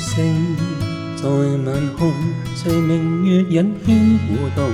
[0.00, 0.56] 星
[1.16, 2.10] 在晚空，
[2.56, 4.70] 随明月隐牵互动，